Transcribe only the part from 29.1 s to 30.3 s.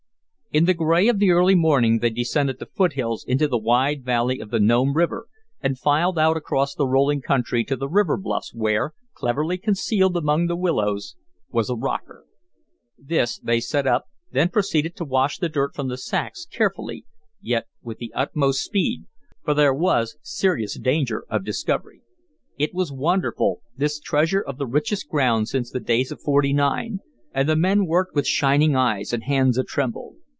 and hands a tremble.